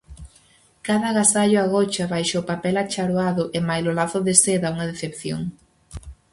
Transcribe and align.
Cada 0.87 1.07
agasallo 1.11 1.57
agocha, 1.63 2.07
baixo 2.13 2.35
o 2.41 2.47
papel 2.51 2.75
acharoado 2.83 3.43
e 3.57 3.59
mailo 3.69 3.91
lazo 3.99 4.19
de 4.27 4.33
seda, 4.43 4.71
unha 4.75 4.89
decepción. 4.91 5.41